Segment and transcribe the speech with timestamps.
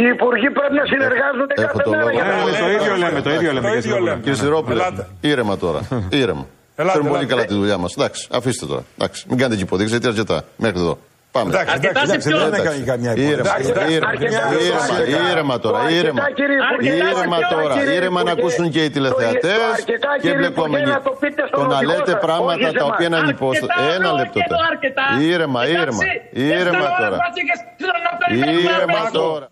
[0.00, 2.14] Οι υπουργοί πρέπει να συνεργάζονται Έχω κάθε το μέρα λόγο.
[2.16, 3.66] για Ναι, να ναι, το ίδιο λέμε, το ίδιο λέμε.
[3.68, 4.10] Το κύριε ίδιο Σιδηρόπουλε.
[4.10, 4.20] λέμε.
[4.24, 5.02] Κύριε Σιρόπουλε, Ελάτε.
[5.32, 5.80] ήρεμα τώρα.
[6.22, 6.44] Ήρεμα.
[6.80, 7.34] Ελάτε, Ξέρουμε πολύ ελάτε.
[7.34, 7.90] καλά τη δουλειά μας.
[7.98, 8.82] Εντάξει, αφήστε τώρα.
[8.98, 10.38] Εντάξει, μην κάνετε και υποδείξεις, γιατί αρκετά.
[10.64, 10.94] Μέχρι εδώ.
[11.36, 11.48] Πάμε.
[11.52, 13.70] Εντάξει, Αρκετά εντάξει, σε εντάξει, ποιον; δεν έκανε καμιά Ήρεμα, υπόθεση.
[13.70, 15.30] Εντάξει, ήρεμα, αρκετά, ήρεμα, αρκετά.
[15.32, 16.22] ήρεμα τώρα, Το ήρεμα.
[16.22, 18.40] αρκετά, κύριε Υπουργέ, Ήρεμα αρκετά, τώρα, κύριε ήρεμα να Υπουργέ.
[18.42, 20.82] ακούσουν και οι Το- τηλεθεατές το αρκετά, και οι κύριε μπλεκόμενοι.
[20.82, 22.92] Υπουργέ, να το πείτε στον Το να οδηγό λέτε σας, πράγματα όχι σε τα εμάς.
[22.92, 23.72] οποία είναι ανυπόστατα.
[23.74, 24.68] Αρκετά Ένα εδώ λεπτό και εδώ τώρα.
[24.74, 25.04] αρκετά.
[25.32, 26.02] Ήρεμα, ήρεμα.
[26.06, 27.16] Εντάξει, Ήρεμα δεν θέλω να τώρα.
[27.22, 29.18] βάζει και θέλω να περιμένουμε να Ήρεμα πέσω.
[29.20, 29.46] τώρα.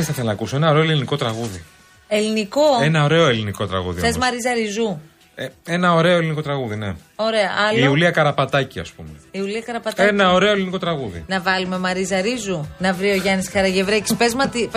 [0.00, 1.64] Ξέρεις τι θα ήθελα να ακούσω, ένα ωραίο ελληνικό τραγούδι.
[2.08, 4.00] Ελληνικό; Ένα ωραίο ελληνικό τραγούδι.
[4.00, 4.26] Θες όμως.
[4.26, 5.00] Μαρίζα Ριζού.
[5.34, 6.94] Ε, ένα ωραίο ελληνικό τραγούδι, ναι.
[7.16, 7.50] Ωραία.
[7.68, 9.08] Άλλο; Η Ιουλία Καραπατάκη, ας πούμε.
[9.24, 10.08] Η Ιουλία Καραπατάκη.
[10.08, 11.24] Ένα ωραίο ελληνικό τραγούδι.
[11.26, 14.14] Να βάλουμε Μαρίζα Ρίζου, να βρει ο Γιάννης Καραγευρέκης.
[14.16, 14.34] Πες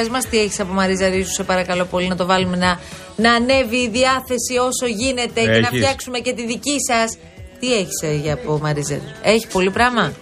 [0.10, 2.80] μα τι έχεις από Μαρίζα Ρίζου, σε παρακαλώ πολύ, να το βάλουμε να,
[3.16, 5.68] να ανέβει η διάθεση όσο γίνεται και να Έχεις.
[5.68, 7.18] φτιάξουμε και τη δική σας.
[7.60, 10.14] Τι έχεις από Μαρίζα Ρίζου, Έχει πολύ πράγμα;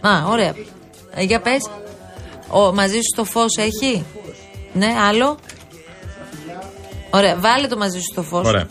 [0.00, 0.54] Α, ωραία.
[1.14, 1.68] Ε, για πες.
[2.74, 4.04] Μαζί σου το φως έχει;
[4.78, 5.38] Ναι, άλλο.
[7.10, 8.46] Ωραία, βάλε το μαζί σου το φως.
[8.46, 8.66] Ωραία.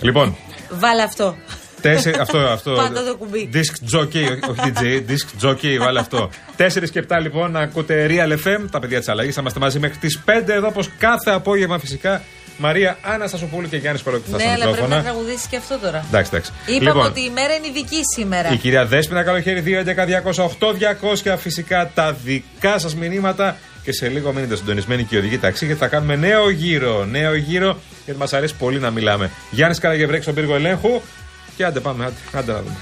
[0.00, 0.36] Λοιπόν,
[0.70, 1.36] Βάλε αυτό.
[1.80, 2.72] τέσσερι, αυτό, αυτό.
[2.82, 3.50] Πάντα το κουμπί.
[3.54, 6.30] Disc jockey, όχι DJ, disc jockey, βάλε αυτό.
[6.58, 9.34] 4 και 7 λοιπόν να ακούτε Real FM, τα παιδιά της αλλαγής.
[9.34, 12.22] Θα είμαστε μαζί μέχρι τις 5 εδώ, όπως κάθε απόγευμα φυσικά.
[12.60, 15.02] Μαρία Αναστασοπούλου και Γιάννης Κοροκυθά Ναι, στα αλλά πρέπει να μικρόφωνα.
[15.12, 16.04] τραγουδήσεις και αυτό τώρα.
[16.08, 16.52] Εντάξει, εντάξει.
[16.66, 18.52] Είπαμε Λοιπόν, ότι η μέρα είναι η δική σήμερα.
[18.52, 19.60] Η κυρία Δέσποινα Καλοχέρη
[21.24, 23.56] 211-208-200 φυσικά τα δικά σας μηνύματα
[23.88, 27.04] και σε λίγο μείνετε συντονισμένοι και οδηγοί ταξί γιατί θα κάνουμε νέο γύρο.
[27.04, 29.30] Νέο γύρο γιατί μας αρέσει πολύ να μιλάμε.
[29.50, 31.00] Γιάννης Καραγευρέκης στον πύργο ελέγχου
[31.56, 32.76] και άντε πάμε, άντε, άντε να δούμε.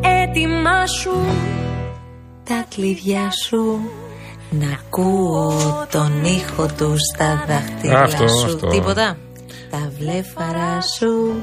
[0.00, 1.24] Έτοιμά σου
[2.44, 3.80] τα κλειδιά σου
[4.60, 5.52] να ακούω
[5.90, 8.44] τον ήχο του στα δάχτυλα Αυτό, σου.
[8.46, 8.66] αυτό.
[8.66, 9.16] Τίποτα.
[9.70, 11.34] Τα βλέφαρα σου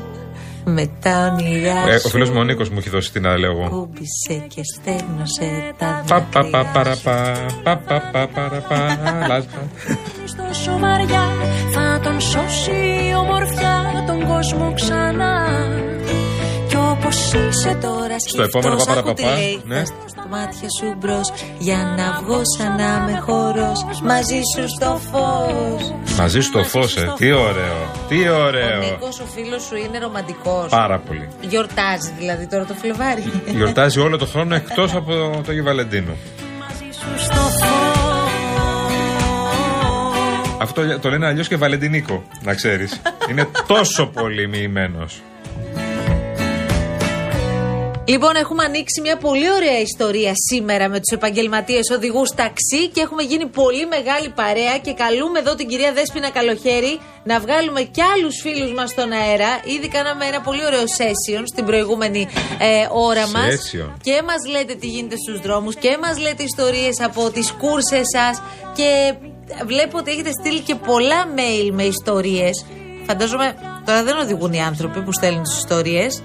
[0.65, 2.03] με τα όνειρά Ε, σου.
[2.05, 3.69] ο φίλος μου ο Νίκος μου έχει δώσει την να λέω εγώ.
[3.69, 7.03] Κούμπησε και στέρνωσε τα Πα, πα, πα, δάκρυα παρα, σου.
[7.03, 8.77] πα, πα, πα, πα, παρα, πα,
[9.29, 9.39] λα,
[10.25, 11.25] Στο σοβαριά
[11.73, 12.71] θα τον σώσει
[13.09, 15.33] η ομορφιά τον κόσμο ξανά
[16.05, 16.08] Κι
[16.99, 19.75] όπως είσαι τώρα Στο επόμενο σκεφτός, πα, παρα, άκου τι πα, πα, λέει, ναι.
[19.75, 21.27] θα στρώσω τα μάτια σου μπρος
[21.59, 27.13] Για να βγω σαν να με χορός Μαζί σου στο φως Μαζί στο φως, ε.
[27.17, 27.77] Τι ωραίο.
[28.07, 28.79] Τι Ο ωραίο.
[28.79, 30.69] Νίκος, ο φίλος σου, είναι ρομαντικός.
[30.69, 31.27] Πάρα πολύ.
[31.41, 33.23] Γιορτάζει δηλαδή τώρα το Φλεβάρι.
[33.45, 36.17] Γιορτάζει όλο το χρόνο εκτός από το, το Αγίου Βαλεντίνου.
[36.59, 38.29] Μαζί σου στο φως
[40.57, 43.01] Αυτό το, το λένε αλλιώς και Βαλεντινίκο, να ξέρεις.
[43.29, 45.21] Είναι τόσο πολύ μοιημένος.
[48.11, 53.23] Λοιπόν, έχουμε ανοίξει μια πολύ ωραία ιστορία σήμερα με τους επαγγελματίες οδηγούς ταξί και έχουμε
[53.23, 54.77] γίνει πολύ μεγάλη παρέα.
[54.77, 59.51] Και καλούμε εδώ την κυρία Δέσποινα Καλοχέρη να βγάλουμε κι άλλους φίλους μας στον αέρα.
[59.75, 62.27] Ήδη κάναμε ένα πολύ ωραίο session στην προηγούμενη
[62.59, 63.53] ε, ώρα μας.
[63.53, 63.89] Session.
[64.01, 68.41] Και μας λέτε τι γίνεται στους δρόμους και μας λέτε ιστορίες από τις κούρσες σας.
[68.77, 69.13] Και
[69.65, 72.65] βλέπω ότι έχετε στείλει και πολλά mail με ιστορίες.
[73.05, 73.55] Φαντάζομαι
[73.85, 76.21] τώρα δεν οδηγούν οι άνθρωποι που στέλνουν τις ιστορίες.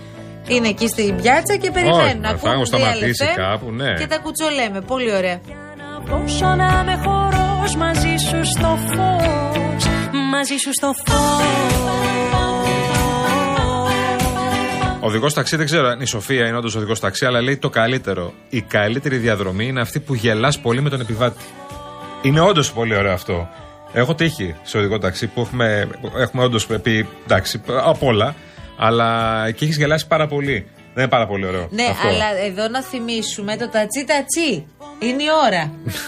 [0.46, 2.24] Είναι εκεί στην πιάτσα και περιμένουν.
[2.24, 3.94] Όχι, θα έχουν σταματήσει κάπου, ναι.
[3.94, 4.80] Και τα κουτσολέμε.
[4.80, 5.40] Πολύ ωραία.
[5.76, 9.84] Να βγω σαν να με χορός Μαζί σου στο φως
[10.30, 11.74] Μαζί σου στο φως
[15.00, 18.32] Οδηγός ταξί δεν ξέρω αν η Σοφία είναι όντως οδηγός ταξί, αλλά λέει το καλύτερο.
[18.48, 21.44] Η καλύτερη διαδρομή είναι αυτή που γελάς πολύ με τον επιβάτη.
[22.22, 23.48] Είναι όντως πολύ ωραίο αυτό.
[23.92, 28.34] Έχω τύχει σε οδικό ταξί που έχουμε, έχουμε όντως πει εντάξει, απ' όλα.
[28.78, 30.66] Αλλά εκεί έχεις γελάσει πάρα πολύ.
[30.94, 31.68] Δεν είναι πάρα πολύ ωραίο.
[31.70, 32.08] Ναι, αυτό.
[32.08, 34.66] αλλά εδώ να θυμίσουμε το τατσι τατσι.
[34.98, 35.72] Είναι η ώρα.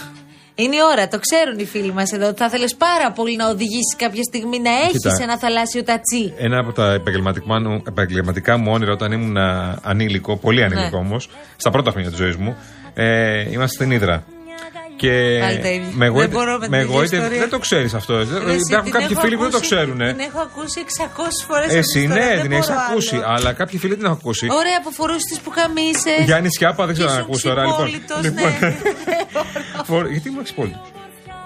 [0.59, 2.27] Είναι η ώρα, το ξέρουν οι φίλοι μας εδώ.
[2.27, 5.17] ότι Θα ήθελε πάρα πολύ να οδηγήσεις κάποια στιγμή να έχεις Κοίτα.
[5.21, 6.33] ένα θαλάσσιο τατσι.
[6.37, 11.05] Ένα από τα επαγγελματικά μου, επαγγελματικά μου όνειρα όταν ήμουν α, ανήλικο, πολύ ανήλικο Ναι.
[11.07, 12.55] όμως, στα πρώτα χρόνια της ζωής μου,
[12.93, 14.23] ε, είμαστε στην Ήδρα.
[14.97, 15.87] Και Πάλι τα ίδια.
[15.91, 17.39] με Δεν εγωίτε- μπορώ με με την εγωίτε- ιστορία.
[17.39, 18.15] δεν το ξέρεις αυτό.
[18.17, 19.97] Ρε, Υπάρχουν εσύ, την κάποιοι έχω φίλοι που δεν το ακούσει- ξέρουν.
[19.97, 21.73] Την έχω ακούσει 600 φορές.
[21.73, 24.47] Εσύ ναι, την έχεις ακούσει, αλλά κάποιοι φίλοι την έχουν ακούσει.
[24.51, 26.13] Ωραία, που φορούσε τις πουχαμίσε.
[26.25, 27.63] Γιάννη Σιάπα, δεν ξέρω αν ακούσει τώρα.
[27.65, 27.87] Λοιπόν,
[28.21, 28.75] λοιπόν, ναι.
[29.89, 30.81] φορ- γιατί ήμουν ξυπόλυτο.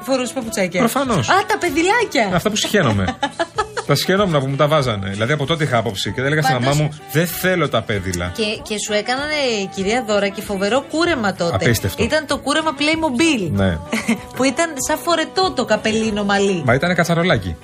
[0.01, 0.80] Φορούσε παπουτσάκια.
[0.80, 1.30] Προφανώς.
[1.30, 2.30] Α, τα παιδιλάκια.
[2.33, 3.06] Αυτά που συχαίνομαι.
[3.86, 5.10] τα συχαίνομαι που μου τα βάζανε.
[5.10, 7.81] Δηλαδή από τότε είχα άποψη και δεν έλεγα στην Πάντως- μαμά μου, δεν θέλω τα
[7.81, 8.31] πέδιλα.
[8.36, 9.30] Και, και σου έκαναν
[9.62, 11.56] η κυρία Δώρα και φοβερό κούρεμα τότε.
[11.56, 12.04] Απίστευτο.
[12.04, 13.50] Ήταν το κούρεμα Playmobil.
[13.51, 13.78] Ναι.
[14.36, 16.62] που ήταν σαν φορετό το καπελίνο μαλλί.
[16.66, 17.56] Μα ήταν κατσαρολάκι.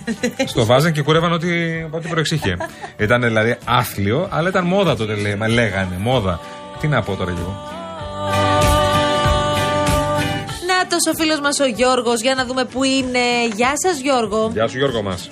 [0.52, 1.48] Στο βάζαν και κούρευαν ό,τι,
[1.90, 2.56] ό,τι προεξήχε.
[2.96, 5.96] ήταν δηλαδή άθλιο, αλλά ήταν μόδα τότε λέει, μα λέγανε.
[5.98, 6.40] Μόδα.
[6.80, 7.74] Τι να πω τώρα κι εγώ.
[10.66, 13.18] Να ο φίλος μας ο Γιώργος, για να δούμε που είναι.
[13.54, 14.50] Γεια σας, Γιώργο.
[14.52, 15.28] Γεια σου Γιώργο μας.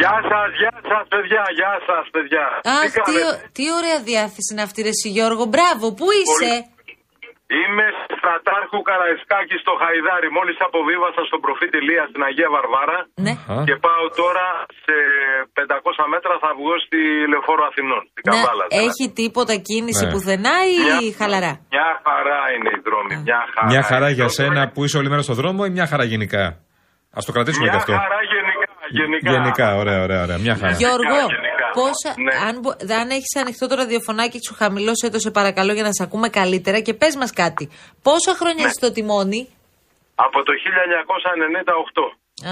[0.00, 2.44] Γεια σας, γεια σας, παιδιά, γεια σας, παιδιά.
[2.80, 5.44] Αχ, τι, κάνετε; ω- τι ωραία διάθεση να αυτή ρε εσύ, Γιώργο.
[5.54, 6.52] Μπράβο, πού είσαι;
[7.60, 7.86] Είμαι
[8.16, 10.28] στρατάρχου Καραϊσκάκη στο Χαϊδάρι.
[10.38, 12.98] Μόλις αποβίβασα στον προφήτη Λία στην Αγία Βαρβάρα.
[13.26, 13.34] Ναι.
[13.52, 13.54] Α.
[13.68, 14.46] Και πάω τώρα
[14.84, 14.94] σε
[15.58, 16.98] 500 μέτρα θα βγω στη
[17.30, 18.02] Λεωφόρο Αθηνών.
[18.12, 18.64] Στην Ναι, Καβάλα.
[18.66, 18.84] δηλαδή.
[18.86, 20.10] έχει τίποτα κίνηση Ναι.
[20.12, 23.12] πουθενά ή Μια- χαλαρά; Μια χαρά είναι η δρόμη.
[23.28, 23.66] Μια χαρά.
[23.72, 24.18] Μια χαρά είναι.
[24.18, 26.42] για σένα που είσαι όλη μέρα στο δρόμο ή μια χαρά γενικά;
[27.16, 27.92] Α το κρατήσουμε Μια και αυτό.
[28.02, 28.20] χαρά
[28.90, 29.30] γενικά.
[29.30, 29.30] Γενικά.
[29.32, 30.38] Γενικά, ωραία, ωραία, ωραία.
[30.38, 30.72] Μια χαρά.
[30.82, 31.66] Γιώργο, γενικά.
[31.78, 32.34] πόσα, Ναι.
[32.48, 36.02] αν, μπο- αν έχεις ανοιχτό το ραδιοφωνάκι σου, χαμηλώσε το σε παρακαλώ για να σε
[36.06, 37.64] ακούμε καλύτερα και πες μας κάτι.
[38.02, 38.68] Πόσα χρόνια Ναι.
[38.70, 39.40] είσαι στο τιμόνι;
[40.26, 42.04] Από το 1998.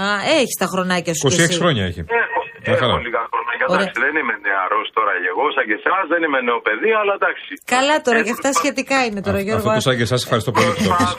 [0.03, 0.05] Α,
[0.39, 1.29] έχεις τα χρονάκια σου.
[1.29, 1.59] κι 26 εσύ.
[1.63, 2.01] χρόνια έχει.
[2.01, 2.93] Έχω, Μια χαρά.
[2.93, 3.65] έχω λίγα χρόνια.
[3.69, 3.81] Ωραία.
[3.83, 7.13] Εντάξει, δεν είμαι νεαρός τώρα κι εγώ, σαν και εσάς, δεν είμαι νέο παιδί, αλλά
[7.21, 7.51] εντάξει.
[7.75, 9.69] Καλά τώρα, Ε, και αυτά σχετικά είναι τώρα, Γιώργο.
[9.69, 11.11] Αυτό το σαν και εσάς ευχαριστώ πολύ που το πεις.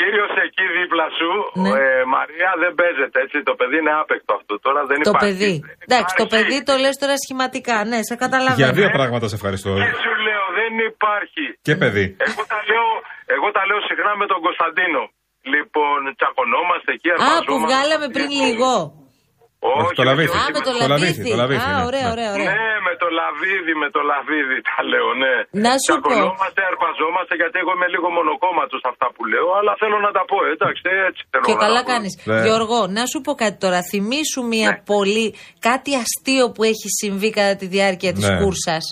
[0.00, 1.30] κύριος εκεί δίπλα σου,
[1.62, 1.70] Ναι.
[1.80, 1.82] ε,
[2.14, 3.36] Μαρία, δεν παίζεται έτσι.
[3.48, 4.52] Το παιδί είναι άπεκτο αυτό.
[4.66, 5.24] Τώρα δεν Το υπάρχει.
[5.26, 5.52] παιδί.
[5.86, 6.34] Εντάξει, το Υπάρχει.
[6.36, 7.76] παιδί το λες τώρα σχηματικά.
[7.90, 8.60] Ναι, σε καταλαβαίνω.
[8.62, 9.70] Για δύο πράγματα σε ευχαριστώ.
[9.82, 11.44] Και σου λέω, δεν υπάρχει.
[11.66, 12.06] Και παιδί.
[12.28, 12.86] Εγώ τα λέω,
[13.36, 15.02] εγώ τα λέω συχνά με τον Κωνσταντίνο.
[15.54, 17.48] Λοιπόν, τσακωνόμαστε εκεί, Α, αρπαζόμαστε.
[17.50, 18.70] που βγάλαμε πριν λίγο.
[19.78, 20.30] Όχι, το λαβίδι.
[20.38, 20.90] Α, με το Το λαβίδι.
[20.92, 21.84] λαβίδι, το λαβίδι, Α, ναι.
[21.90, 22.12] ωραία, Ναι.
[22.14, 22.50] ωραία, ωραία.
[22.52, 22.79] Ναι, με το
[23.18, 25.34] λαβίδι, με το λαβίδι τα λέω, ναι.
[25.64, 26.08] Να σου πω.
[26.08, 30.36] Τσακωνόμαστε, αρπαζόμαστε, γιατί εγώ είμαι λίγο μονοκόμματος αυτά που λέω, αλλά θέλω να τα πω,
[30.54, 31.90] εντάξει, έτσι θέλω Και να καλά τα πω.
[31.92, 32.12] κάνεις.
[32.30, 32.40] Ναι.
[32.46, 33.78] Γιώργο, να σου πω κάτι τώρα.
[33.90, 34.80] Θυμήσου μια Ναι.
[34.92, 35.26] πολύ.
[35.70, 38.36] κάτι αστείο που έχει συμβεί κατά τη διάρκεια της Ναι.
[38.40, 38.84] κούρσας;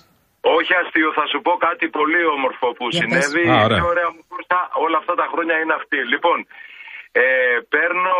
[0.58, 3.24] Όχι αστείο, θα σου πω κάτι πολύ όμορφο που Για πες.
[3.24, 3.42] συνέβη.
[3.50, 3.78] Α, Η ωραία.
[3.80, 5.98] πιο ωραία μου κούρσα όλα αυτά τα χρόνια είναι αυτή.
[6.12, 6.38] Λοιπόν,
[7.12, 7.24] ε,
[7.74, 8.16] παίρνω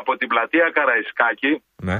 [0.00, 1.52] από την πλατεία Καραϊσκάκη,
[1.88, 1.98] Ναι.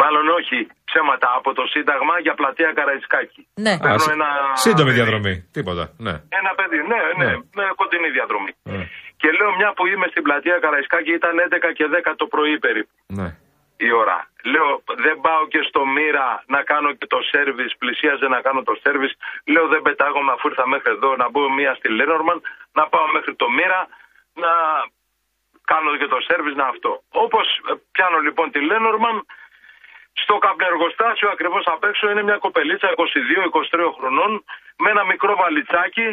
[0.00, 0.58] μάλλον όχι
[0.90, 3.42] ψέματα, από το Σύνταγμα για πλατεία Καραϊσκάκη.
[3.64, 3.72] Ναι.
[3.72, 4.32] Α, Παίρνω σύ- ένα-
[4.66, 5.34] Σύντομη διαδρομή.
[5.56, 5.84] Τίποτα.
[6.06, 6.14] Ναι.
[6.38, 7.36] Ένα παιδί, ναι, ναι, Ναι.
[7.58, 8.52] με κοντινή διαδρομή.
[8.62, 8.82] Ναι.
[9.20, 12.92] Και λέω μια που είμαι στην πλατεία Καραϊσκάκη ήταν 11 και 10 το πρωί περίπου
[13.18, 13.28] ναι.
[13.76, 14.18] η ώρα.
[14.52, 18.74] Λέω δεν πάω και στο μοίρα να κάνω και το σέρβις, πλησίαζε να κάνω το
[18.82, 19.12] σέρβις.
[19.52, 22.38] Λέω δεν πετάγομαι αφού ήρθα μέχρι εδώ να μπω μία στη Λένορμαν,
[22.78, 23.80] να πάω μέχρι το μοίρα,
[24.44, 24.52] να
[25.72, 27.02] κάνω και το σέρβις, να αυτό.
[27.24, 29.16] Όπως ε, πιάνω λοιπόν τη Λένορμαν,
[30.22, 34.32] στο καπνεργοστάσιο ακριβώς απ' έξω είναι μια κοπελίτσα 22-23 χρονών
[34.82, 36.06] με ένα μικρό βαλιτσάκι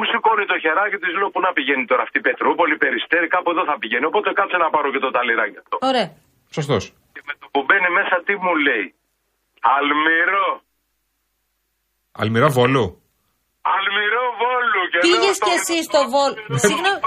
[0.00, 3.50] μου σηκώνει το χεράκι της, λέω πού να πηγαίνει τώρα αυτή η Πετρούπολη, Περιστέρη, κάπου
[3.54, 4.04] εδώ θα πηγαίνει.
[4.10, 5.76] Οπότε κάτσε να πάρω και το ταλιράκι αυτό.
[5.90, 6.08] Ωραία.
[6.56, 6.82] Σωστός.
[7.14, 8.86] Και με το που μπαίνει μέσα, τι μου λέει.
[9.76, 10.48] Αλμυρό.
[12.22, 12.84] Αλμυρό Βόλου.
[13.76, 14.80] Αλμυρό Βόλου.
[14.90, 16.32] Και λέω Πήγες στο- κι εσύ στο Βόλ.
[16.66, 17.00] Συγγνώμη,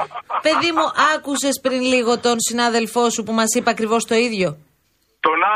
[0.45, 0.85] παιδί μου,
[1.15, 4.49] άκουσες πριν λίγο τον συνάδελφό σου που μας είπε ακριβώς το ίδιο;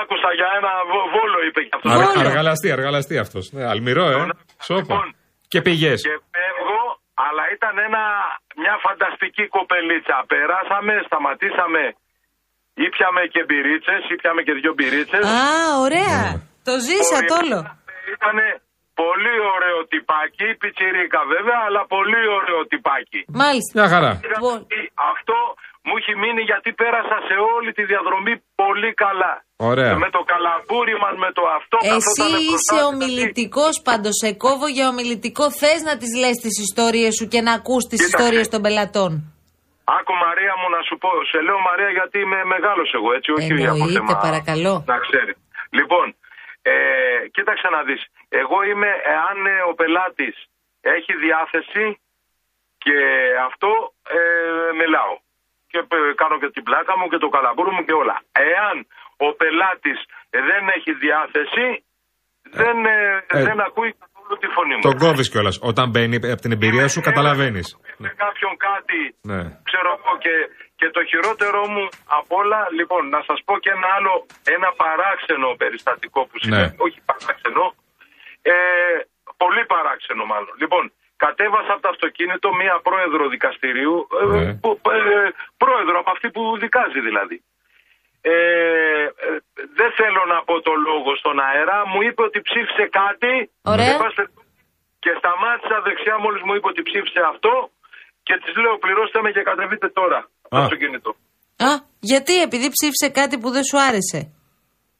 [0.05, 1.91] Τον άκουσα για ένα βο- Βόλο, είπε και αυτός.
[1.93, 2.19] Βόλο.
[2.27, 3.45] Αργαλαστή, αργαλαστή αυτός.
[3.55, 4.17] Ναι, αλμυρό, ε.
[4.67, 4.79] Σόπα.
[4.81, 5.07] Λοιπόν,
[5.51, 5.91] Και πήγε.
[6.07, 6.81] Και φεύγω,
[7.25, 8.03] αλλά ήταν ένα,
[8.61, 10.17] μια φανταστική κοπελίτσα.
[10.33, 11.81] Περάσαμε, σταματήσαμε,
[12.85, 15.23] ήπιαμε και μπυρίτσες, ήπιαμε και δυο μπυρίτσες.
[15.39, 15.43] Α,
[15.85, 16.19] ωραία.
[16.67, 17.59] Το ζήσατε όλο.
[18.17, 18.37] Ήταν
[19.03, 23.19] πολύ ωραίο τυπάκι, πιτσιρίκα βέβαια, αλλά πολύ ωραίο τυπάκι.
[23.41, 23.73] Μάλιστα.
[23.77, 24.11] Μια χαρά.
[24.31, 24.57] Λοιπόν.
[25.13, 25.35] Αυτό
[25.85, 29.33] μου έχει μείνει γιατί πέρασα σε όλη τη διαδρομή πολύ καλά.
[29.71, 29.93] Ωραία.
[30.05, 31.77] Με το καλαμπούρι μας, με το αυτό.
[31.81, 32.89] Εσύ καθότανε μπροστά, είσαι δηλαδή.
[32.91, 34.13] ομιλητικό πάντως.
[34.23, 35.43] Σε κόβω για ομιλητικό.
[35.61, 38.11] Θες να τι λες τις ιστορίες σου και να ακούς τις Κοίταξε.
[38.13, 39.11] ιστορίες των πελατών.
[39.97, 43.51] Άκου Μαρία μου να σου πω, σε λέω Μαρία γιατί είμαι μεγάλος εγώ έτσι, όχι
[43.51, 44.23] Εννοείται, από θέμα.
[44.27, 44.73] παρακαλώ.
[44.93, 45.33] Να ξέρει.
[45.79, 46.05] Λοιπόν,
[46.71, 46.75] ε,
[47.35, 48.01] κοίταξε να δεις,
[48.41, 50.35] εγώ είμαι, εάν ε, ο πελάτης
[50.95, 51.85] έχει διάθεση
[52.83, 52.97] Και
[53.49, 53.71] αυτό
[54.17, 54.19] ε,
[54.81, 55.13] μιλάω.
[55.75, 58.15] Και ε, κάνω και την πλάκα μου και το καλαμπούρι μου και όλα.
[58.51, 58.75] Εάν
[59.25, 59.99] ο πελάτης
[60.49, 61.65] δεν έχει διάθεση,
[62.61, 62.97] δεν, ε,
[63.35, 64.83] ε, δεν ακούει καθόλου τη φωνή μου.
[64.89, 65.51] Τον κόβει κιόλα.
[65.71, 67.61] Όταν μπαίνει από την εμπειρία σου, Ε, καταλαβαίνει.
[68.03, 68.99] Με κάποιον κάτι,
[69.31, 69.41] Ναι.
[69.69, 70.35] ξέρω εγώ και,
[70.79, 71.85] και το χειρότερο μου
[72.19, 74.13] απ' όλα, λοιπόν, να σας πω και ένα άλλο,
[74.55, 76.83] ένα παράξενο περιστατικό που συμβαίνει, Ναι.
[76.85, 77.63] όχι παράξενο,
[78.53, 78.55] ε,
[79.43, 80.53] πολύ παράξενο μάλλον.
[80.63, 80.83] Λοιπόν,
[81.23, 84.53] κατέβασα από το αυτοκίνητο μία πρόεδρο δικαστηρίου, ε, Ναι.
[84.61, 85.29] που, ε,
[85.63, 87.37] πρόεδρο από αυτή που δικάζει δηλαδή.
[88.21, 88.37] Ε,
[89.25, 89.37] ε,
[89.79, 93.33] δεν θέλω να πω το λόγο στον αέρα, μου είπε ότι ψήφισε κάτι
[93.71, 93.91] Ωραία.
[93.91, 94.43] Εν πάση περιπτώσει,
[95.03, 97.53] και σταμάτησα δεξιά μόλις μου είπε ότι ψήφισε αυτό
[98.27, 100.19] και της λέω πληρώστε με και κατεβείτε τώρα
[100.55, 100.57] Α.
[100.69, 101.11] στο κινητό.
[101.67, 101.71] Α,
[102.11, 104.19] γιατί, επειδή ψήφισε κάτι που δεν σου άρεσε;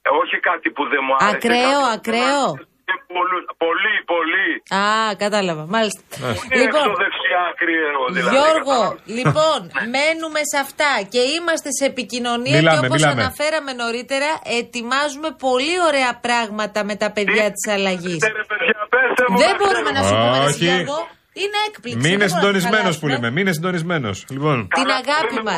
[0.07, 1.35] Ε, όχι κάτι που δεν μου άρεσε.
[1.37, 2.45] Ακραίο, κάτι που ακραίο.
[2.85, 4.49] Μου άρεσε και πολλού- Πολύ, πολύ.
[4.81, 5.63] Α, κατάλαβα.
[5.75, 6.01] Μάλιστα.
[6.19, 8.35] Λοιπόν, Λοιπόν, έξω δεξιά ακριαίο δηλαδή.
[8.35, 9.15] Γιώργο, κατάλαβες.
[9.17, 9.59] λοιπόν,
[9.95, 13.21] μένουμε σε αυτά και είμαστε σε επικοινωνία Μιλάμε, και όπως μιλάμε.
[13.21, 18.19] αναφέραμε νωρίτερα, ετοιμάζουμε πολύ ωραία πράγματα με τα παιδιά της αλλαγής.
[18.23, 20.17] Πείτε, ρε, παιδιά, πέστε μου, Δεν να μπορούμε να ξέρω.
[20.19, 20.65] σου πούμε, ρε Όχι.
[20.65, 20.99] Γιώργο.
[21.43, 21.97] Είναι έκπληξη.
[22.05, 23.01] Μείνε δεν μπορούμε να συντονισμένος χαλάσουμε.
[23.01, 23.27] που λέμε.
[23.35, 24.17] Μείνε συντονισμένος.
[24.35, 24.57] Λοιπόν.
[24.75, 25.53] Την Καλά, αγάπη είμαι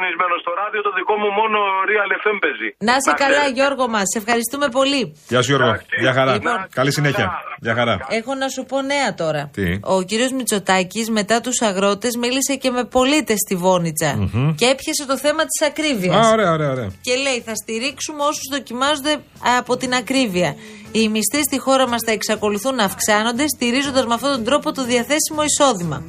[0.00, 0.08] μας.
[0.08, 1.58] πολύ είμαστε συντονισμένος στο ράδιο, το δικό μου μόνο
[1.90, 2.68] Real FM παίζει.
[2.88, 3.56] Να είσαι καλά, ξέρετε.
[3.58, 4.06] Γιώργο μας.
[4.12, 5.02] Σε ευχαριστούμε πολύ.
[5.32, 5.70] Γεια σου Γιώργο.
[5.72, 5.86] Εντάξει.
[6.04, 6.32] Γεια χαρά.
[6.36, 6.58] Λοιπόν.
[6.78, 7.26] Καλή συνέχεια.
[7.64, 7.94] Γεια χαρά.
[8.18, 9.42] Έχω να σου πω νέα τώρα.
[9.56, 14.10] Τι; Ο κύριος Μητσοτάκης μετά τους αγρότες μίλησε και με πολίτες στη βονιτσα
[14.58, 16.26] και έπιασε το θέμα της ακρίβειας.
[16.26, 16.88] Α, ωραία, ωραία, ωραία.
[17.06, 19.14] Και λέει θα στηρίξουμε όσους δοκιμάζονται
[19.58, 20.50] από την ακρίβεια.
[20.92, 24.84] Οι μισθοί στη χώρα μας θα εξακολουθούν να αυξάνονται στηρίζοντας με αυτόν τον τρόπο το
[24.84, 26.02] διαθέσιμο εισόδημα.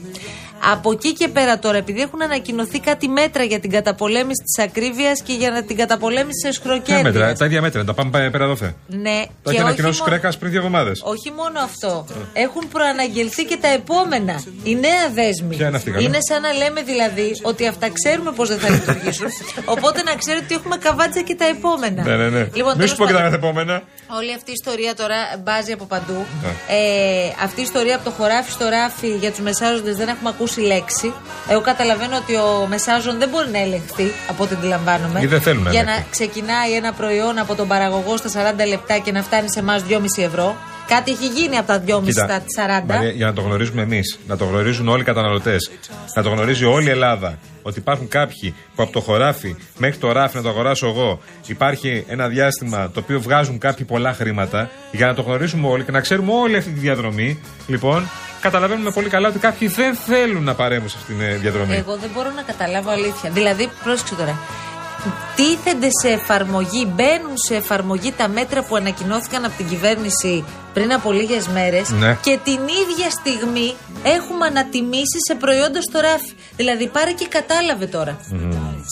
[0.71, 5.21] Από εκεί και πέρα τώρα, επειδή έχουν ανακοινωθεί κάτι μέτρα για την καταπολέμηση της ακρίβειας
[5.21, 7.37] και για την καταπολέμησης της Ποια μέτρα, εσχροκέρδειας.
[7.37, 8.75] τα ίδια μέτρα, τα πάμε πέρα δόθε.
[8.87, 11.01] Ναι, Τα και έχει όχι ανακοινώσει μόνο- Κρέκας πριν δύο εβδομάδες.
[11.03, 12.05] όχι μόνο αυτό.
[12.33, 14.43] Έχουν προαναγγελθεί και τα επόμενα.
[14.63, 15.55] Η νέα δέσμη.
[15.55, 18.69] Ποια είναι αυτή, καλά; Είναι σαν να λέμε δηλαδή ότι αυτά ξέρουμε πώς δεν θα
[18.69, 19.27] λειτουργήσουν.
[19.75, 22.03] Οπότε να ξέρετε ότι έχουμε καβάτσα και τα επόμενα.
[22.03, 22.47] Ναι, ναι, ναι.
[22.53, 23.81] Λοιπόν, Μην σου τέλος πω και τα πάντων, επόμενα.
[24.17, 26.25] Όλη αυτή η ιστορία τώρα μπάζει από παντού.
[26.43, 26.49] Ναι.
[26.75, 30.48] Ε, αυτή η ιστορία από το χωράφι στο ράφι για τους μεσάζοντε δεν έχουμε ακούσει
[30.57, 31.13] λέξη.
[31.49, 35.19] Εγώ καταλαβαίνω ότι ο μεσάζον δεν μπορεί να ελεγχθεί από ό,τι αντιλαμβάνομαι.
[35.21, 36.11] Ή δεν θέλουν να Για να ελέγχουν.
[36.11, 40.23] ξεκινάει ένα προϊόν από τον παραγωγό στα 40 λεπτά και να φτάνει σε εμάς 2,5
[40.23, 40.55] ευρώ.
[40.89, 42.41] Κάτι έχει γίνει από τα 2,5 στα
[42.83, 42.85] 40.
[42.87, 45.71] Μαρία, για να το γνωρίζουμε εμείς, να το γνωρίζουν όλοι οι καταναλωτές,
[46.15, 50.11] να το γνωρίζει όλη η Ελλάδα, ότι υπάρχουν κάποιοι που από το χωράφι μέχρι το
[50.11, 55.07] ράφι να το αγοράσω εγώ, υπάρχει ένα διάστημα το οποίο βγάζουν κάποιοι πολλά χρήματα, για
[55.07, 58.09] να το γνωρίζουμε όλοι και να ξέρουμε όλη αυτή τη διαδρομή, λοιπόν,
[58.41, 61.75] καταλαβαίνουμε πολύ καλά ότι κάποιοι δεν θέλουν να παρέμβουν σε αυτήν την ε, διαδρομή.
[61.75, 63.29] Εγώ δεν μπορώ να καταλάβω αλήθεια.
[63.29, 64.39] Δηλαδή, πρόσεξε τώρα.
[65.35, 71.11] Τίθενται σε εφαρμογή, μπαίνουν σε εφαρμογή τα μέτρα που ανακοινώθηκαν από την κυβέρνηση πριν από
[71.11, 72.17] λίγες μέρες Ναι.
[72.21, 76.31] και την ίδια στιγμή έχουμε ανατιμήσει σε προϊόντα στο ράφι.
[76.55, 78.17] Δηλαδή, πάρε και κατάλαβε τώρα.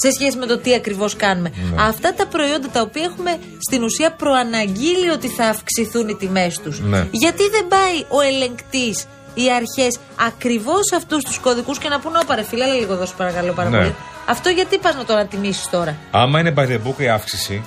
[0.04, 1.50] Σε σχέση με το τι ακριβώς κάνουμε.
[1.56, 1.82] Ναι.
[1.82, 3.38] Αυτά τα προϊόντα τα οποία έχουμε
[3.68, 6.80] στην ουσία προαναγγείλει ότι θα αυξηθούν οι τιμές τους.
[6.80, 7.08] Ναι.
[7.12, 9.98] Γιατί δεν πάει ο ελεγκτής, οι αρχές
[10.28, 13.54] ακριβώς αυτούς τους κωδικούς και να πούνε: Ωπα, ρε φίλε, έλα λίγο εδώ, σου παρακαλώ
[13.54, 13.78] πάρα Ναι.
[13.78, 13.96] πολύ.
[14.30, 17.64] Αυτό γιατί πας να το ανατιμήσεις τώρα; Άμα είναι by the book η αύξηση,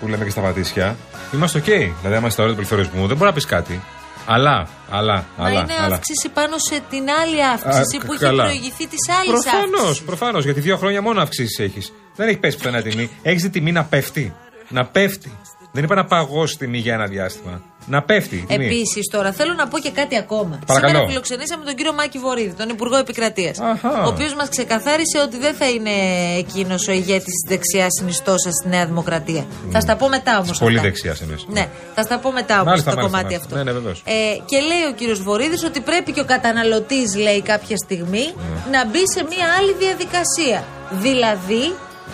[0.00, 0.96] που λέμε και στα πατήσια,
[1.34, 1.64] είμαστε οκ.
[1.64, 3.80] Δηλαδή, άμα είσαι στα όρια του πληθωρισμού, δεν μπορεί να πεις κάτι.
[4.26, 5.60] Αλλά, αλλά, Μα αλλά.
[5.60, 5.94] είναι αλλά.
[5.94, 8.44] αύξηση πάνω σε την άλλη αύξηση Α, που είχε καλά.
[8.44, 10.02] προηγηθεί της άλλης Προφανώς, αύξησης.
[10.02, 10.44] προφανώς.
[10.44, 11.92] Γιατί δύο χρόνια μόνο αυξήσεις έχεις.
[12.16, 13.10] Δεν έχει πέσει πουθενά τιμή.
[13.22, 14.34] Έχεις δει τιμή να πέφτει.
[14.68, 15.32] Να πέφτει.
[15.72, 17.62] Δεν είπα να παγώσει τιμή για ένα διάστημα.
[17.88, 18.36] Να πέφτει.
[18.36, 18.64] η τιμή.
[18.64, 20.58] Επίσης, τώρα θέλω να πω και κάτι ακόμα.
[20.66, 20.92] Παρακαλώ.
[20.92, 23.58] Σήμερα φιλοξενήσαμε τον κύριο Μάκη Βορύδη, τον Υπουργό Επικρατείας.
[23.60, 24.02] Αχα.
[24.04, 25.90] Ο οποίος μας ξεκαθάρισε ότι δεν θα είναι
[26.38, 29.46] εκείνος ο ηγέτης της δεξιάς συνιστόσα στη Νέα Δημοκρατία.
[29.70, 30.58] Θα στα πω μετά όμως.
[30.58, 31.36] Πολύ δεξιάς είναι.
[31.46, 33.44] Ναι, θα στα πω μετά όμως Μάλιστα, το μάλιστα, κομμάτι μάλιστα.
[33.44, 33.56] αυτό.
[33.56, 34.02] Ναι, ναι, βεβαίως.
[34.04, 34.12] ε,
[34.50, 38.76] και λέει ο κύριος Βορύδης ότι πρέπει και ο καταναλωτής, λέει κάποια στιγμή, Ναι.
[38.78, 40.64] να μπει σε μια άλλη διαδικασία.
[40.90, 41.64] Δηλαδή,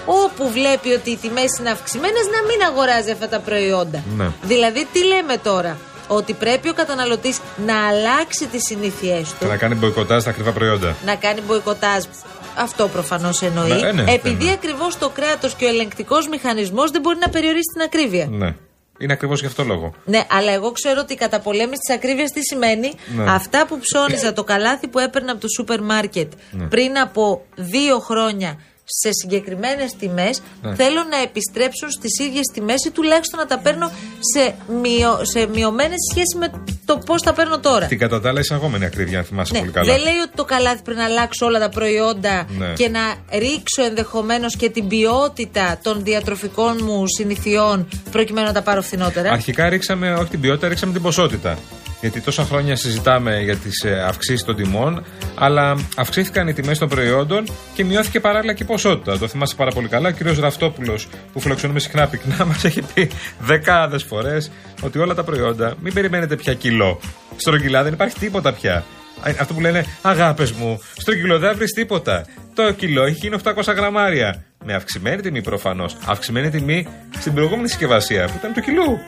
[0.06, 4.02] όπου βλέπει ότι οι τιμές είναι αυξημένες, να μην αγοράζει αυτά τα προϊόντα.
[4.16, 4.26] Ναι.
[4.42, 9.56] Δηλαδή, τι λέμε τώρα, ότι πρέπει ο καταναλωτής να αλλάξει τις συνήθειές Και του, να
[9.56, 10.94] κάνει μποϊκοτάζ στα ακριβά προϊόντα.
[11.04, 12.04] να κάνει μποϊκοτάζ.
[12.56, 13.80] Αυτό προφανώς εννοεί.
[13.80, 14.50] Ναι, ναι, επειδή ναι.
[14.52, 18.26] ακριβώς το κράτος και ο ελεγκτικός μηχανισμός δεν μπορεί να περιορίσει την ακρίβεια.
[18.30, 18.54] Ναι.
[18.98, 19.94] Είναι ακριβώς γι' αυτό λόγο.
[20.04, 23.24] Ναι, αλλά εγώ ξέρω ότι η καταπολέμηση της ακρίβειας τι σημαίνει; Ναι.
[23.30, 26.64] Αυτά που ψώνιζα, το καλάθι που έπαιρνα από το σούπερ μάρκετ Ναι.
[26.64, 30.74] πριν από δύο χρόνια σε συγκεκριμένες τιμές, Ναι.
[30.74, 33.90] θέλω να επιστρέψουν στις ίδιες τιμές ή τουλάχιστον να τα παίρνω
[34.34, 37.86] σε, μειο, σε μειωμένες σχέση με το πώς τα παίρνω τώρα.
[37.86, 39.92] Την κατά τα άλλα εισαγόμενη ακρίβεια, αν θυμάσαι Ναι, πολύ καλά.
[39.92, 42.72] δεν λέει ότι το καλάθι πρέπει να αλλάξω όλα τα προϊόντα Ναι.
[42.72, 43.00] και να
[43.38, 49.30] ρίξω ενδεχομένως και την ποιότητα των διατροφικών μου συνηθιών προκειμένου να τα πάρω φθηνότερα.
[49.30, 51.58] Αρχικά ρίξαμε όχι την ποιότητα, ρίξαμε την ποσότητα.
[52.04, 57.44] Γιατί τόσα χρόνια συζητάμε για τις αυξήσεις των τιμών, αλλά αυξήθηκαν οι τιμές των προϊόντων
[57.74, 59.18] και μειώθηκε παράλληλα και η ποσότητα.
[59.18, 60.08] Το θυμάσαι πάρα πολύ καλά.
[60.08, 60.38] Ο κ.
[60.38, 60.98] Ραφτόπουλο,
[61.32, 64.50] που φιλοξενούμε συχνά πυκνά, μας έχει πει δεκάδες φορές
[64.82, 67.00] ότι όλα τα προϊόντα μην περιμένετε πια κιλό.
[67.36, 68.74] Στρογγυλά δεν υπάρχει τίποτα πια.
[68.74, 72.26] Α, Αυτό που λένε αγάπες μου, στο κιλό δεν βρεις τίποτα.
[72.54, 74.44] Το κιλό έχει γίνει 800 γραμμάρια.
[74.64, 75.96] Με αυξημένη τιμή προφανώς.
[76.06, 76.86] Αυξημένη τιμή
[77.18, 78.98] στην προηγούμενη συσκευασία που ήταν του κιλού.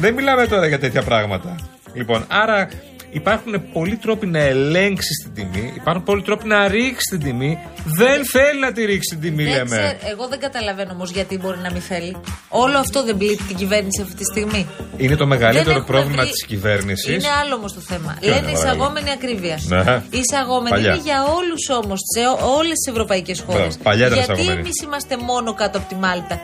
[0.00, 1.73] Δεν μιλάμε τώρα για τέτοια πράγματα.
[1.94, 2.68] Λοιπόν, άρα
[3.10, 7.58] υπάρχουν πολλοί τρόποι να ελέγξεις την τιμή, υπάρχουν πολλοί τρόποι να ρίξεις την τιμή.
[7.84, 9.64] Δεν θέλει να τη ρίξεις την τιμή, Δεν λέμε.
[9.76, 12.16] ξέρω, εγώ δεν καταλαβαίνω όμως γιατί μπορεί να μην θέλει.
[12.48, 14.66] Όλο αυτό δεν πλήττει την κυβέρνηση αυτή τη στιγμή.
[14.96, 17.14] Είναι το Δεν μεγαλύτερο έχουμε πρόβλημα βρει- της κυβέρνησης.
[17.14, 18.16] Είναι άλλο όμως το θέμα.
[18.20, 19.58] Ποιο είναι, Λένε παρακαλώ; εισαγόμενη ακρίβεια.
[19.68, 20.02] Ναι.
[20.10, 20.92] Η εισαγόμενη Παλιά.
[20.92, 22.20] είναι για όλους όμως, σε
[22.58, 23.60] όλες τις ευρωπαϊκές χώρες.
[23.60, 24.60] Μπράβο, παλιά ήταν Γιατί εισαγόμενη.
[24.60, 26.40] εμείς είμαστε μόνο κάτω από τη Μάλτα.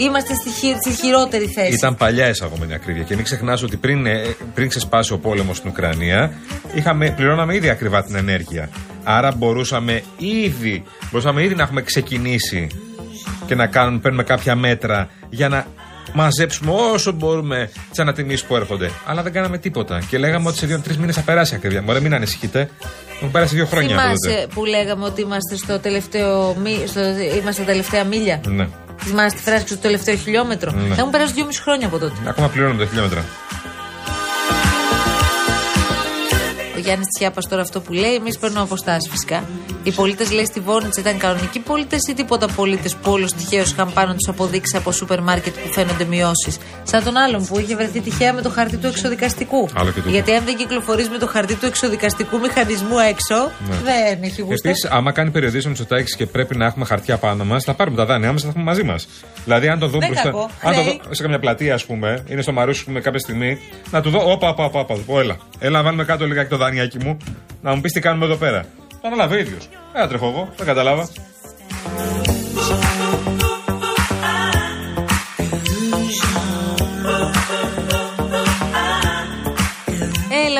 [0.00, 1.72] Είμαστε στη, χει- στη χειρότερη θέση.
[1.72, 3.02] Ήταν παλιά εισαγόμενη ακρίβεια.
[3.02, 4.22] Και μην ξεχνάς ότι πριν, ε,
[4.54, 6.32] πριν ξεσπάσει ο πόλεμος στην Ουκρανία,
[6.74, 8.68] είχαμε, πληρώναμε ήδη ακριβά την ενέργεια.
[9.04, 12.66] Άρα μπορούσαμε ήδη, μπορούσαμε ήδη να έχουμε ξεκινήσει
[13.46, 15.66] και να κάνουμε, παίρνουμε κάποια μέτρα για να
[16.12, 18.90] μαζέψουμε όσο μπορούμε τις ανατιμήσεις που έρχονται.
[19.06, 20.02] Αλλά δεν κάναμε τίποτα.
[20.08, 21.82] Και λέγαμε ότι σε δύο-τρει μήνες θα περάσει η ακρίβεια.
[21.82, 22.70] Μωρέ, μην ανησυχείτε.
[23.16, 24.28] Έχουν περάσει δύο χρόνια από τότε.
[24.28, 28.68] Θυμάσαι που λέγαμε ότι είμαστε στο τελευταίο, μη- στο, είμαστε στα τελευταία μίλια; Ναι.
[29.00, 30.70] Θυμάσαι τη φράση και στο τελευταίο χιλιόμετρο.
[30.72, 30.94] Ναι.
[30.98, 32.14] Έχουν περάσει δυόμιση χρόνια από τότε.
[32.26, 33.24] Ακόμα πληρώνουμε τα χιλιόμετρα.
[36.80, 39.44] Γιάννης Τσιάπας τώρα αυτό που λέει, εμείς παίρνουμε αποστάσεις φυσικά.
[39.82, 43.92] Οι πολίτες, λέει, στη Βόνιτσα ήταν κανονικοί πολίτες ή τίποτα πολίτες που όλος τυχαίως είχαν
[43.92, 46.58] πάνω τους αποδείξει από σούπερ μάρκετ που φαίνονται μειώσεις.
[46.82, 49.68] Σαν τον άλλον που είχε βρεθεί τυχαία με το χαρτί του εξοδικαστικού.
[49.74, 50.10] Άλλο και τούτο.
[50.10, 53.50] Γιατί αν δεν κυκλοφορείς με το χαρτί του εξοδικαστικού μηχανισμού έξω,
[53.84, 54.68] δεν έχει γούστο.
[54.68, 57.96] Επίσης, άμα κάνει περιοδίες ο Μητσοτάκης και πρέπει να έχουμε χαρτιά πάνω μας, θα πάρουμε
[57.96, 59.08] τα δάνειά μας, θα τα έχουμε μαζί μας.
[59.44, 60.24] Δηλαδή, αν το δω Δεν μπροστά.
[60.30, 60.50] κακό.
[60.62, 61.00] Αν το Χρέη.
[61.06, 63.58] δω σε καμιά πλατεία, ας πούμε, είναι στο Μαρούσι, πούμε, κάποια στιγμή,
[63.90, 65.36] να του δω, όπα, όπα, όπα, όπα, πω, έλα.
[65.58, 67.16] Έλα, να βάλουμε κάτω λιγάκι το δανειάκι μου,
[67.62, 68.64] να μου πεις τι κάνουμε εδώ πέρα.
[68.88, 69.68] Το αναλάβει ο ίδιος.
[69.92, 71.08] Δεν τρέχω εγώ, δεν κατάλαβα.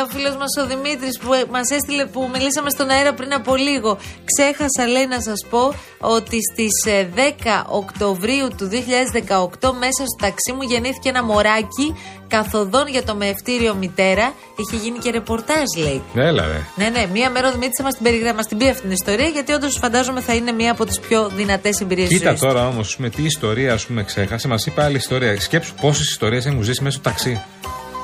[0.00, 3.56] Έλα, ο φίλος μας ο Δημήτρης που μας έστειλε που μιλήσαμε στον αέρα πριν από
[3.56, 3.98] λίγο.
[4.24, 6.74] Ξέχασα, λέει, να σας πω ότι στις
[7.14, 11.96] 10 Οκτωβρίου του 2018 μέσα στο ταξί μου γεννήθηκε ένα μωράκι
[12.28, 14.34] καθοδόν για το μεευτήριο μητέρα.
[14.56, 16.02] Είχε γίνει και ρεπορτάζ, λέει.
[16.14, 16.60] Έλα, ρε.
[16.76, 18.34] Ναι, ναι, μία μέρα ο Δημήτρης θα μας την, περιγρα...
[18.34, 21.30] μας την πει αυτή την ιστορία, γιατί όντως φαντάζομαι θα είναι μία από τις πιο
[21.34, 24.96] δυνατές εμπειρίες της Κοίτα τώρα όμως, με τι ιστορία ας πούμε, ξέχασε, μας είπε άλλη
[24.96, 25.40] ιστορία.
[25.40, 27.42] Σκέψου πόσες ιστορίες έχουν ζήσει μέσα στο ταξί.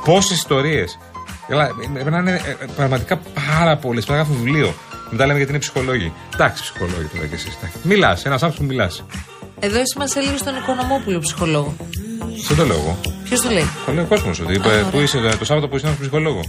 [0.04, 0.98] Πόσες ιστορίες.
[1.92, 4.00] Πρέπει να είναι ε, ε, πραγματικά πάρα πολλέ.
[4.00, 4.74] Πρέπει να γράφουν βιβλίο.
[5.10, 6.12] Μετά λέμε γιατί είναι ψυχολόγοι.
[6.34, 7.58] Εντάξει, ψυχολόγοι τώρα κι εσείς.
[7.82, 9.04] Μιλάς, ένας άνθρωπος που μιλάς.
[9.60, 11.74] Εδώ εσύ μας έλεγε στον Οικονομόπουλο ψυχολόγο.
[12.48, 12.98] Δεν το λέω εγώ.
[13.24, 14.84] Ποιος το λέει; Το λέει ο κόσμος ότι είπε, ωραία.
[14.84, 16.46] πού είσαι το, το Σάββατο που είσαι ένας ψυχολόγος.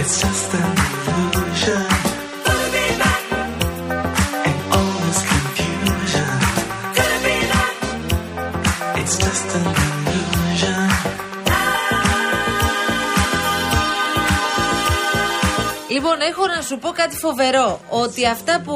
[0.00, 0.87] It's just
[16.28, 17.80] έχω να σου πω κάτι φοβερό.
[17.88, 18.74] Ότι αυτά που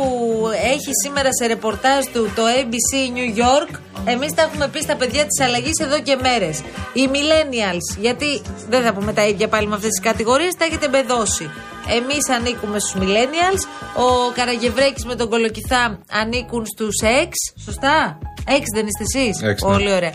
[0.74, 3.70] έχει σήμερα σε ρεπορτάζ του το ABC New York,
[4.04, 6.62] εμείς τα έχουμε πει στα παιδιά της αλλαγής εδώ και μέρες.
[6.92, 10.88] Οι millennials, γιατί δεν θα πούμε τα ίδια πάλι με αυτές τις κατηγορίες, τα έχετε
[10.88, 11.50] μπεδώσει.
[11.98, 13.62] Εμείς ανήκουμε στους millennials.
[13.96, 17.30] Ο Καραγευρέκης με τον Κολοκυθά ανήκουν στους ex.
[17.64, 19.54] Σωστά; Ex δεν είστε εσείς; Ex, ναι.
[19.54, 20.12] Πολύ ωραία.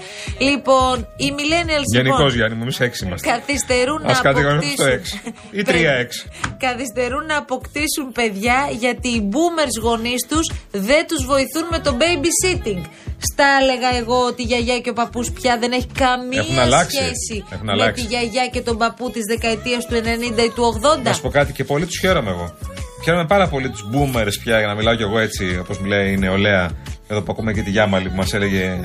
[0.50, 1.88] Λοιπόν, οι millennials.
[1.94, 3.28] Γενικώς, λοιπόν, Γιάννη μου, εμείς έξι είμαστε.
[3.30, 4.92] Καθυστερούν Ας να κατηγορούμε στο αποκτήσουν.
[5.00, 5.22] έξι.
[5.52, 6.28] Ή τρία έξι.
[6.66, 12.82] Καθυστερούν να αποκτήσουν παιδιά γιατί οι boomers γονείς τους δεν τους βοηθούν με το babysitting.
[13.32, 16.96] Στα έλεγα εγώ ότι η γιαγιά και ο παππούς πια δεν έχει καμία Έχουν αλλάξει.
[16.98, 18.02] σχέση Έχουν με αλλάξει.
[18.04, 21.02] τη γιαγιά και τον παππού της δεκαετίας του 90 ή του 80.
[21.04, 22.56] Να σου πω κάτι και πολύ τους χαίρομαι εγώ.
[23.04, 26.18] Χαίρομαι πάρα πολύ τους boomers πια, για να μιλάω κι εγώ έτσι, όπως μιλάει η
[26.18, 26.72] νεολαία.
[27.08, 28.80] Εδώ που ακούμε και τη Γιάμαλη λοιπόν, που μας έλεγε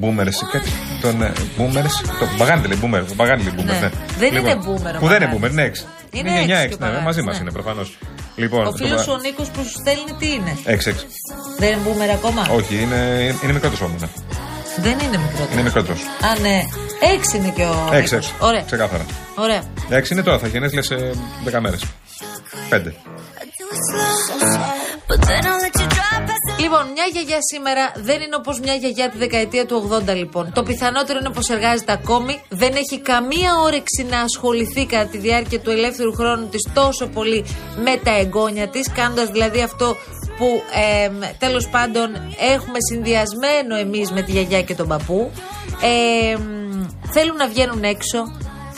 [0.00, 0.70] Boomers ή κάτι.
[1.00, 1.94] Τον ε, Boomers.
[2.18, 3.14] Το Μπαγάνι λέει Boomers.
[3.14, 3.80] Μπαγάνι Boomers.
[3.80, 3.90] Ναι.
[4.18, 4.98] Δεν λοιπόν, είναι Boomer.
[4.98, 6.08] Που δεν είναι Boomer, ναι, είναι 6.
[6.10, 6.78] Είναι 9-6.
[6.78, 7.40] Ναι, ναι μαζί μας ναι.
[7.40, 7.98] είναι προφανώς.
[8.36, 9.12] Λοιπόν, ο φίλος το...
[9.12, 10.74] ο Νίκος που σου στέλνει τι είναι; 6-6.
[11.58, 14.00] Δεν είναι Boomer ακόμα; Όχι, είναι, είναι μικρότερος όμως.
[14.00, 14.08] Ναι.
[14.76, 15.52] Δεν είναι μικρότερος.
[15.52, 16.00] Είναι μικρότερος.
[16.00, 16.62] Α, ναι.
[17.32, 17.88] 6 είναι και ο.
[17.92, 18.46] 6-6.
[18.46, 18.62] Ωραία.
[18.62, 19.06] Ξεκάθαρα.
[19.34, 19.62] Ωραία.
[19.90, 20.96] 6 είναι τώρα, θα γενέθλια σε
[21.44, 21.82] 10 μέρες.
[22.70, 22.92] 5.
[26.60, 30.52] Λοιπόν, μια γιαγιά σήμερα δεν είναι όπως μια γιαγιά τη δεκαετία του 80, λοιπόν.
[30.54, 35.60] Το πιθανότερο είναι πω εργάζεται ακόμη, δεν έχει καμία όρεξη να ασχοληθεί κατά τη διάρκεια
[35.60, 37.44] του ελεύθερου χρόνου της τόσο πολύ
[37.84, 39.96] με τα εγγόνια της, κάνοντας δηλαδή αυτό
[40.38, 42.08] που ε, τέλος πάντων
[42.54, 45.30] έχουμε συνδυασμένο εμείς με τη γιαγιά και τον παππού.
[45.82, 46.36] Ε,
[47.10, 48.18] θέλουν να βγαίνουν έξω,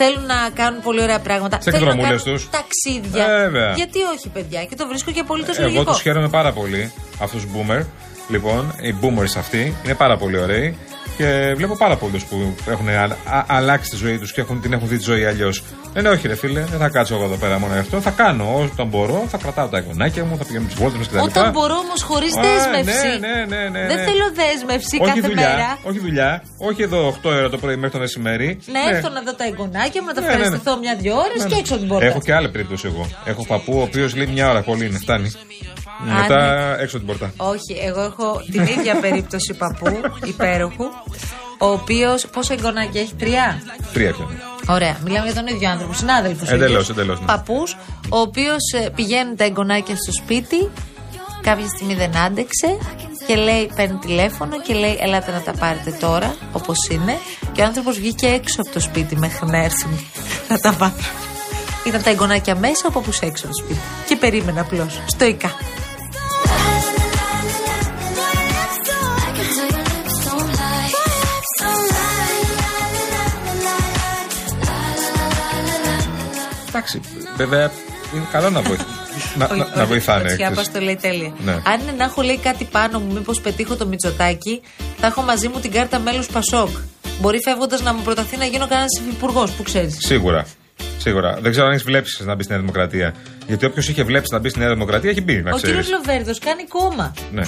[0.01, 1.61] θέλουν να κάνουν πολύ ωραία πράγματα.
[1.61, 2.51] Σε θέλουν να εκδρομούλες κάνουν τους.
[2.51, 3.27] Ταξίδια.
[3.27, 3.73] Βέβαια.
[3.73, 5.85] Γιατί όχι, παιδιά, και το βρίσκω και απολύτω Εγώ λογικό.
[5.85, 7.83] τους χαίρομαι πάρα πολύ, αυτούς τους boomer.
[8.29, 10.77] Λοιπόν, οι boomers αυτοί είναι πάρα πολύ ωραίοι
[11.17, 14.73] και βλέπω πάρα πολλούς που έχουν α- α- αλλάξει τη ζωή τους και έχουν, την
[14.73, 15.63] έχουν δει τη ζωή αλλιώς.
[15.95, 18.01] Λένε, Όχι, ρε φίλε, δεν θα κάτσω εγώ εδώ πέρα μόνο γι' αυτό.
[18.01, 21.19] Θα κάνω όταν μπορώ, θα κρατάω τα εγγονάκια μου, θα πηγαίνω τις βόλτες μας κτλ.
[21.19, 23.07] Όταν μπορώ όμως χωρίς Α, δέσμευση.
[23.07, 24.03] ναι, ναι, ναι, ναι, Δεν ναι.
[24.03, 25.79] θέλω δέσμευση όχι κάθε δουλειά, μέρα.
[25.83, 28.59] όχι δουλειά, όχι εδώ 8 ώρα το πρωί μέχρι το μεσημέρι.
[28.73, 30.41] Να έρθω να δω τα εγγονάκια μου, να τα Ναι, ναι, ναι.
[30.43, 31.61] ευχαριστηθώ μια-δυο ώρες Ναι, και ναι.
[31.61, 32.07] έξω από την πόρτα.
[32.07, 33.07] Έχω και άλλη περίπτωση εγώ.
[33.25, 35.31] Έχω παππού ο οποίος λέει μια ώρα πολύ είναι, φτάνει.
[36.05, 37.33] Μετά έξω από την πόρτα.
[37.37, 40.85] Όχι, εγώ έχω την ίδια περίπτωση παππού, υπέροχου,
[41.59, 42.27] ο οποίος.
[42.27, 44.27] Πόσα εγγονάκια έχει, τρία; Τρία πια.
[44.69, 46.51] Ωραία, μιλάμε για τον ίδιο άνθρωπο, συνάδελφος.
[46.51, 47.27] Εντελώς, εντελώς, ναι.
[47.27, 47.77] Παππούς,
[48.09, 48.63] ο οποίος
[48.95, 50.71] πηγαίνουν τα εγγονάκια στο σπίτι,
[51.43, 52.79] κάποια στιγμή δεν άντεξε
[53.27, 57.19] και λέει, παίρνει τηλέφωνο και λέει: Ελάτε να τα πάρετε τώρα, όπως είναι.
[57.53, 59.87] Και ο άνθρωπος βγήκε έξω από το σπίτι μέχρι να έρθει
[60.49, 60.93] να τα πάρει.
[61.87, 63.81] Ήταν τα εγγονάκια μέσα, ο παππού έξω από το σπίτι.
[64.09, 65.51] Και περίμενε απλώς, στοικά.
[76.81, 77.01] Εντάξει,
[77.37, 77.71] βέβαια
[78.15, 78.81] είναι καλό να, βοηθ...
[79.39, 80.21] να, Όχι, να, όχι, να βοηθάνε.
[80.21, 80.43] Ο ξέρεις.
[80.45, 81.33] Τσιάπας το λέει τέλεια.
[81.45, 81.53] Ναι.
[81.53, 84.61] Αν είναι να έχω λέει κάτι πάνω μου, μήπως πετύχω το Μητσοτάκι,
[85.01, 86.69] θα έχω μαζί μου την κάρτα μέλους Πασόκ.
[87.21, 89.97] Μπορεί φεύγοντας να μου προταθεί να γίνω κανένας υπουργό, που ξέρεις.
[90.01, 90.47] Σίγουρα.
[90.99, 91.39] Σίγουρα.
[91.41, 93.15] Δεν ξέρω αν έχεις βλέψεις να μπεις στη Νέα Δημοκρατία.
[93.47, 95.77] Γιατί όποιος είχε βλέψει να μπει στη Νέα Δημοκρατία έχει μπει, να Ο ξέρεις.
[95.77, 97.15] κύριος Λοβέρδος κάνει κόμμα.
[97.33, 97.43] Ναι.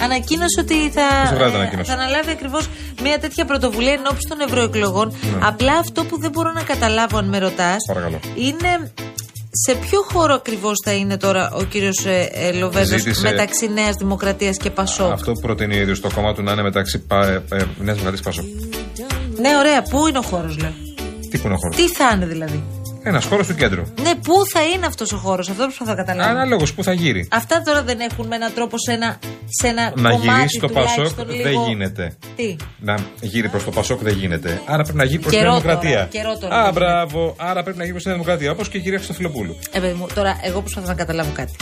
[0.00, 2.68] Ανακοίνωσε ότι Ποιος θα, το βγάζει το ε, ανακοίνωσε; θα αναλάβει ακριβώς
[3.02, 5.08] μια τέτοια πρωτοβουλία εν ώψη των ευρωεκλογών.
[5.10, 5.46] Ναι.
[5.46, 8.20] Απλά αυτό που δεν μπορώ να καταλάβω, αν με ρωτάς, Παρακαλώ.
[8.34, 8.92] είναι
[9.66, 13.94] σε ποιο χώρο ακριβώς θα είναι τώρα ο κύριος ε, ε, Λοβέρδο Ζήτησε- μεταξύ Νέας
[13.96, 17.26] Δημοκρατίας και Πασόκ; Αυτό που προτείνει ο ίδιος το κόμμα του να είναι μεταξύ πα,
[17.26, 18.42] ε, ε, Νέας Δημοκρατίας Πασό.
[19.40, 19.82] Ναι, ωραία.
[19.82, 20.72] Πού είναι ο χώρος, λέω;
[21.30, 22.62] Τι που είναι ο χώρος; Τι θα είναι δηλαδή;
[23.08, 23.82] Ένας χώρος του κέντρου.
[24.02, 26.30] Ναι, πού θα είναι αυτός ο χώρος, αυτό προσπαθώ να καταλάβω.
[26.30, 27.28] Ανάλογος που θα γύρει.
[27.30, 29.18] Αυτά τώρα δεν έχουν με έναν τρόπο σε ένα,
[29.60, 32.16] σε ένα Να κομμάτι γυρίσει το Πασόκ τουλάχιστον δεν λίγο- γίνεται.
[32.36, 34.60] Τι; Να γύρει προς το Πασόκ δεν γίνεται.
[34.66, 36.08] Άρα πρέπει να γύρει προς τη Καιρό Νέα τώρα, Δημοκρατία.
[36.10, 37.34] καιρό τώρα Α, δεν μπράβο.
[37.38, 38.50] Άρα πρέπει να γύρει προς τη Νέα Δημοκρατία.
[38.50, 39.56] Όπως και η κυρία Χρυστοφιλοπούλου.
[39.72, 41.52] Ε, παιδί μου, τώρα εγώ προσπαθώ να καταλάβω κάτι.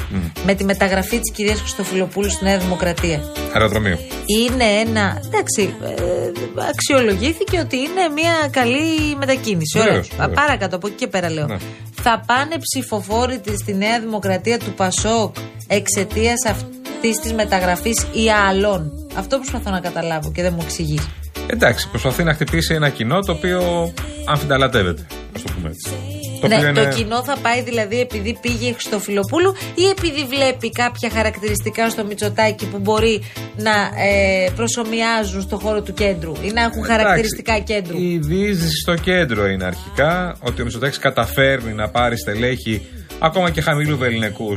[0.47, 3.21] Με τη μεταγραφή της κυρίας Χριστοφιλοπούλου στη Νέα Δημοκρατία.
[3.53, 3.99] Αεροδρομίου.
[4.39, 5.21] Είναι ένα.
[5.27, 9.79] Εντάξει, ε, αξιολογήθηκε ότι είναι μια καλή μετακίνηση.
[9.79, 9.87] Ωραία.
[9.93, 10.35] Βεβαίως, βεβαίως.
[10.35, 11.47] Παρακάτω, από εκεί και πέρα λέω.
[11.47, 11.57] Ναι.
[11.93, 18.93] Θα πάνε ψηφοφόροι της στη Νέα Δημοκρατία του Πασόκ εξαιτίας αυτής της μεταγραφής ή άλλων.
[19.15, 20.99] Αυτό προσπαθώ να καταλάβω και δεν μου εξηγεί.
[21.47, 23.93] Εντάξει, προσπαθεί να χτυπήσει ένα κοινό το οποίο
[24.27, 25.03] αμφιταλατεύεται.
[25.03, 26.14] Α το πούμε έτσι.
[26.49, 30.25] Το ναι, οποίο είναι- το κοινό θα πάει δηλαδή επειδή πήγε η Χριστοφιλοπούλου ή επειδή
[30.25, 33.23] βλέπει κάποια χαρακτηριστικά στο Μητσοτάκι που μπορεί
[33.57, 33.71] να
[34.09, 37.97] ε, προσωμιάζουν στο χώρο του κέντρου ή να έχουν χαρακτηριστικά Εντάξει, κέντρου.
[37.99, 42.83] Η διείσδυση στο κέντρο είναι αρχικά ότι ο Μητσοτάκης καταφέρνει να πάρει στελέχη
[43.19, 44.57] ακόμα και χαμηλού βεληνικού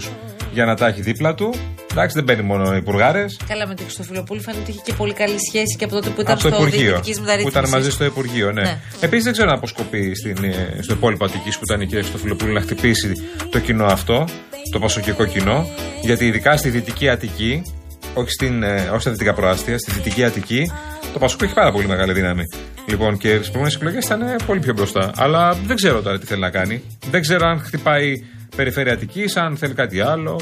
[0.54, 1.54] για να τα έχει δίπλα του.
[1.92, 3.40] Εντάξει, δεν παίρνει μόνο υπουργάρες.
[3.48, 6.22] Καλά με την Χριστοφιλοπούλου φαίνεται ότι είχε και πολύ καλή σχέση και από τότε που
[6.22, 6.80] ήταν Από το στο Υπουργείο.
[6.82, 7.60] διοικητικής Που μεταρρύθμισης.
[7.60, 8.62] ήταν μαζί στο Υπουργείο, ναι.
[8.62, 8.78] Ναι.
[9.00, 12.54] Επίσης δεν ξέρω αν αποσκοπεί στην, ε, στο υπόλοιπο Αττικής που ήταν η κυρία Χριστοφιλοπούλου
[12.54, 13.12] να χτυπήσει
[13.52, 14.26] το κοινό αυτό,
[14.72, 15.68] το πασοκικό κοινό.
[16.02, 17.62] Γιατί ειδικά στη δυτική Αττική,
[18.14, 20.72] όχι, στην, ε, όχι στα δυτικά προάστια, στη δυτική Αττική,
[21.14, 22.44] το Πασόκ έχει πάρα πολύ μεγάλη δύναμη.
[22.88, 25.12] Λοιπόν, και στις προηγούμενες εκλογές ήταν ε, πολύ πιο μπροστά.
[25.16, 26.84] Αλλά δεν ξέρω τώρα τι θέλει να κάνει.
[27.10, 28.14] Δεν ξέρω αν χτυπάει
[28.58, 30.40] περιφέρεια Αττικής, αν θέλει κάτι άλλο.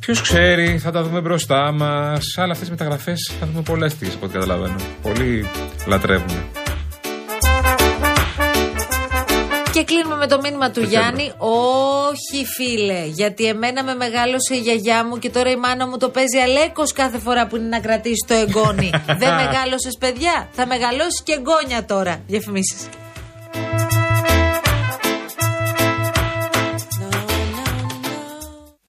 [0.00, 2.24] Ποιος ξέρει, θα τα δούμε μπροστά μας.
[2.36, 4.76] Αλλά αυτές τις μεταγραφές θα δούμε πολλές τις από ό,τι καταλαβαίνω.
[5.02, 5.50] Πολλοί
[5.86, 6.44] λατρεύουν.
[9.72, 11.32] Και κλείνουμε με το μήνυμα του Το Γιάννη.
[11.38, 16.08] Όχι, φίλε, γιατί εμένα με μεγάλωσε η γιαγιά μου και τώρα η μάνα μου το
[16.08, 18.90] παίζει αλέκος κάθε φορά που είναι να κρατήσει το εγγόνι.
[19.20, 20.48] Δεν μεγάλωσες, παιδιά.
[20.52, 22.22] Θα μεγαλώσει και εγγόνια τώρα.
[22.26, 22.88] Διαφημίσεις.